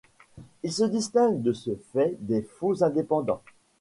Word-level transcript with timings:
Ils 0.63 0.71
se 0.73 0.83
distinguent 0.85 1.43
de 1.43 1.53
ce 1.53 1.75
fait 1.93 2.15
des 2.21 2.41
faux 2.41 2.81
indépendants. 2.83 3.43